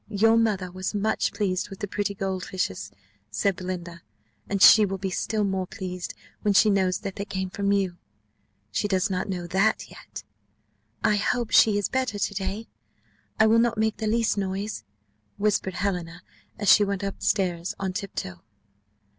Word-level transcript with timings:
"Your 0.09 0.35
mother 0.35 0.71
was 0.71 0.95
much 0.95 1.31
pleased 1.31 1.69
with 1.69 1.77
the 1.77 1.87
pretty 1.87 2.15
gold 2.15 2.43
fishes," 2.43 2.89
said 3.29 3.55
Belinda, 3.55 4.01
"and 4.49 4.59
she 4.59 4.83
will 4.83 4.97
be 4.97 5.11
still 5.11 5.43
more 5.43 5.67
pleased, 5.67 6.15
when 6.41 6.55
she 6.55 6.71
knows 6.71 7.01
that 7.01 7.17
they 7.17 7.23
came 7.25 7.51
from 7.51 7.71
you: 7.71 7.97
she 8.71 8.87
does 8.87 9.11
not 9.11 9.29
know 9.29 9.45
that 9.45 9.91
yet." 9.91 10.23
"I 11.03 11.17
hope 11.17 11.51
she 11.51 11.77
is 11.77 11.87
better 11.87 12.17
to 12.17 12.33
day? 12.33 12.67
I 13.39 13.45
will 13.45 13.59
not 13.59 13.77
make 13.77 13.97
the 13.97 14.07
least 14.07 14.39
noise," 14.39 14.83
whispered 15.37 15.75
Helena, 15.75 16.23
as 16.57 16.67
she 16.67 16.83
went 16.83 17.03
up 17.03 17.21
stairs 17.21 17.75
on 17.79 17.93
tiptoe. 17.93 18.41